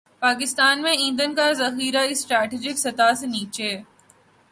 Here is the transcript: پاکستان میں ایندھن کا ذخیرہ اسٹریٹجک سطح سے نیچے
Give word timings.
پاکستان 0.21 0.81
میں 0.81 0.91
ایندھن 0.93 1.33
کا 1.35 1.51
ذخیرہ 1.53 2.01
اسٹریٹجک 2.09 2.77
سطح 2.77 3.13
سے 3.19 3.27
نیچے 3.27 3.71